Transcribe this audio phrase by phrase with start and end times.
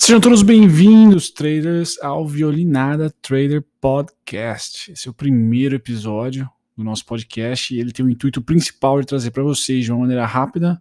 [0.00, 4.92] Sejam todos bem-vindos, traders, ao Violinada Trader Podcast.
[4.92, 9.06] Esse é o primeiro episódio do nosso podcast e ele tem o intuito principal de
[9.06, 10.80] trazer para vocês, de uma maneira rápida,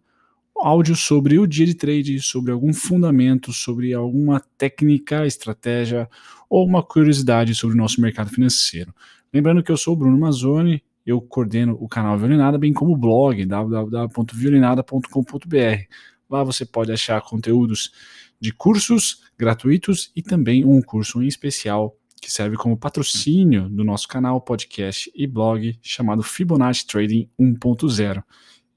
[0.55, 6.07] áudio sobre o dia de trade, sobre algum fundamento, sobre alguma técnica, estratégia
[6.49, 8.93] ou uma curiosidade sobre o nosso mercado financeiro.
[9.33, 12.97] Lembrando que eu sou o Bruno Mazzoni, eu coordeno o canal Violinada, bem como o
[12.97, 15.83] blog www.violinada.com.br.
[16.29, 17.91] Lá você pode achar conteúdos
[18.39, 24.07] de cursos gratuitos e também um curso em especial que serve como patrocínio do nosso
[24.07, 28.23] canal, podcast e blog chamado Fibonacci Trading 1.0.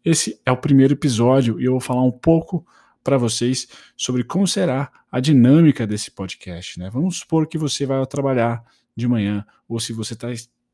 [0.05, 2.67] Esse é o primeiro episódio e eu vou falar um pouco
[3.03, 6.79] para vocês sobre como será a dinâmica desse podcast.
[6.79, 6.91] Né?
[6.91, 8.63] Vamos supor que você vai trabalhar
[8.95, 10.29] de manhã ou se você está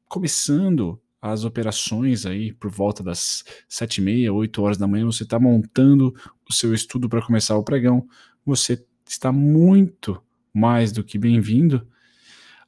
[0.09, 5.23] começando as operações aí por volta das sete e meia, oito horas da manhã, você
[5.23, 6.15] está montando
[6.49, 8.07] o seu estudo para começar o pregão,
[8.47, 10.23] você está muito
[10.55, 11.87] mais do que bem-vindo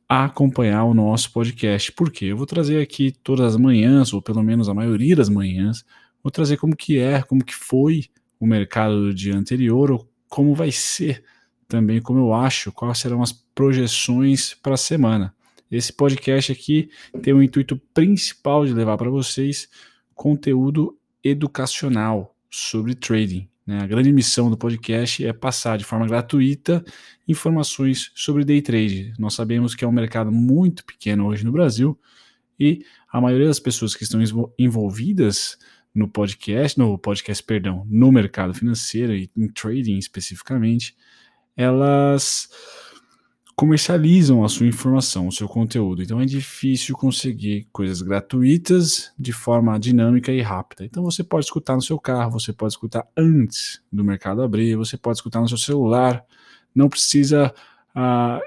[0.08, 1.92] a acompanhar o nosso podcast.
[1.92, 2.26] Por quê?
[2.26, 5.84] Eu vou trazer aqui todas as manhãs, ou pelo menos a maioria das manhãs,
[6.22, 8.06] vou trazer como que é, como que foi
[8.40, 11.22] o mercado do dia anterior, ou como vai ser
[11.68, 15.34] também, como eu acho, quais serão as projeções para a semana.
[15.70, 16.90] Esse podcast aqui
[17.22, 19.68] tem o intuito principal de levar para vocês
[20.14, 23.48] conteúdo educacional sobre trading.
[23.68, 23.82] Né?
[23.82, 26.82] A grande missão do podcast é passar de forma gratuita
[27.28, 29.12] informações sobre day trade.
[29.18, 32.00] Nós sabemos que é um mercado muito pequeno hoje no Brasil
[32.58, 34.22] e a maioria das pessoas que estão
[34.58, 35.58] envolvidas
[35.94, 40.96] no podcast, no podcast, perdão, no mercado financeiro e em trading especificamente,
[41.54, 42.48] elas
[43.58, 46.00] comercializam a sua informação, o seu conteúdo.
[46.00, 50.84] Então é difícil conseguir coisas gratuitas de forma dinâmica e rápida.
[50.84, 54.96] Então você pode escutar no seu carro, você pode escutar antes do mercado abrir, você
[54.96, 56.24] pode escutar no seu celular.
[56.72, 57.52] Não precisa
[57.96, 58.40] uh,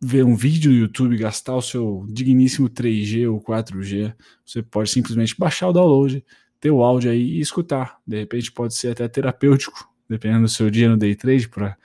[0.00, 4.14] ver um vídeo no YouTube, gastar o seu digníssimo 3G ou 4G.
[4.42, 6.24] Você pode simplesmente baixar o download,
[6.58, 7.98] ter o áudio aí e escutar.
[8.06, 11.76] De repente pode ser até terapêutico, dependendo do seu dia no day trade, por,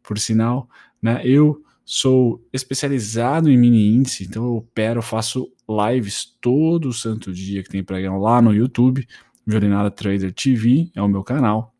[0.00, 0.70] por sinal.
[1.02, 1.22] Né?
[1.24, 7.68] Eu Sou especializado em mini índice, então eu opero, faço lives todo santo dia que
[7.68, 9.04] tem pregão lá no YouTube,
[9.44, 11.74] Violinada Trader TV é o meu canal.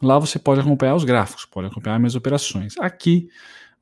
[0.00, 2.78] Lá você pode acompanhar os gráficos, pode acompanhar minhas operações.
[2.78, 3.28] Aqui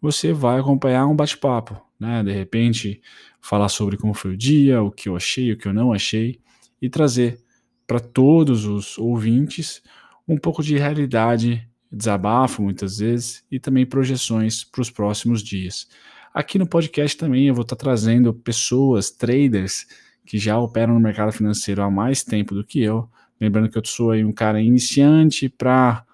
[0.01, 2.23] você vai acompanhar um bate-papo, né?
[2.23, 3.03] De repente
[3.39, 6.41] falar sobre como foi o dia, o que eu achei, o que eu não achei
[6.81, 7.39] e trazer
[7.87, 9.83] para todos os ouvintes
[10.27, 15.89] um pouco de realidade desabafo muitas vezes e também projeções para os próximos dias.
[16.33, 19.87] Aqui no podcast também eu vou estar trazendo pessoas, traders,
[20.25, 23.09] que já operam no mercado financeiro há mais tempo do que eu.
[23.41, 26.05] Lembrando que eu sou um cara iniciante para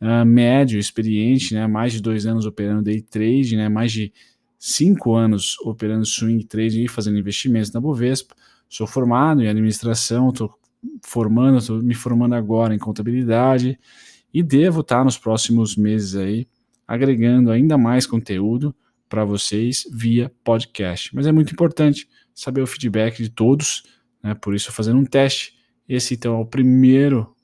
[0.00, 1.66] uh, ah, médio, experiente, né?
[1.66, 3.68] mais de dois anos operando day trade, né?
[3.68, 4.12] mais de
[4.56, 8.36] cinco anos operando swing trading e fazendo investimentos na Bovespa.
[8.68, 10.56] Sou formado em administração, estou
[11.02, 13.76] formando, estou me formando agora em contabilidade
[14.32, 16.48] e devo estar nos próximos meses aí
[16.86, 18.74] agregando ainda mais conteúdo
[19.08, 21.14] para vocês via podcast.
[21.14, 23.84] Mas é muito importante saber o feedback de todos,
[24.22, 24.34] né?
[24.34, 25.54] Por isso fazendo um teste.
[25.88, 27.34] Esse então é o primeiro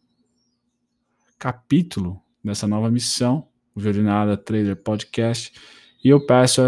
[1.38, 5.52] capítulo dessa nova missão, o Violinada Trader Podcast,
[6.04, 6.60] e eu peço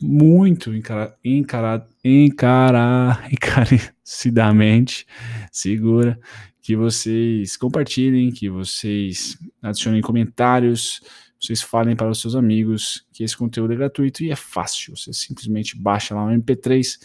[0.00, 5.06] muito encara, encara, encara, encarecidamente,
[5.52, 6.18] segura,
[6.62, 11.00] que vocês compartilhem, que vocês adicionem comentários,
[11.40, 14.94] vocês falem para os seus amigos que esse conteúdo é gratuito e é fácil.
[14.94, 16.98] Você simplesmente baixa lá um MP3,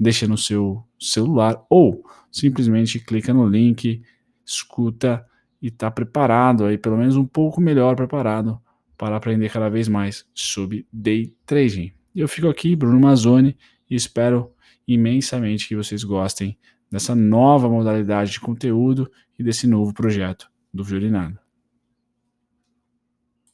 [0.00, 4.02] deixa no seu celular ou simplesmente clica no link,
[4.46, 5.24] escuta
[5.60, 8.58] e está preparado aí, pelo menos um pouco melhor preparado
[8.96, 11.92] para aprender cada vez mais sobre day trading.
[12.14, 13.56] Eu fico aqui, Bruno Mazzoni,
[13.90, 14.52] e espero
[14.86, 16.58] imensamente que vocês gostem
[16.90, 21.41] dessa nova modalidade de conteúdo e desse novo projeto do Violinado.